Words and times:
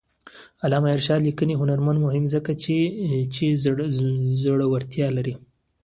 د 0.03 0.03
علامه 0.63 0.89
رشاد 0.99 1.21
لیکنی 1.27 1.53
هنر 1.61 1.79
مهم 2.05 2.23
دی 2.27 2.31
ځکه 2.35 2.51
چې 3.33 3.45
زړورتیا 4.43 5.07
لري. 5.17 5.33